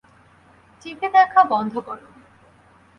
[0.81, 1.99] TV দেখা বন্ধ কর!